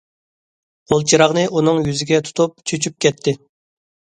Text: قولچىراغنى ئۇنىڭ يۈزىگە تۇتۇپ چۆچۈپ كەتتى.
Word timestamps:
قولچىراغنى 0.93 1.43
ئۇنىڭ 1.59 1.83
يۈزىگە 1.89 2.23
تۇتۇپ 2.29 2.57
چۆچۈپ 2.73 2.97
كەتتى. 3.07 3.37